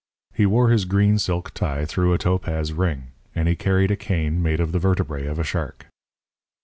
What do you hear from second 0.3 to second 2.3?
He wore his green silk tie through a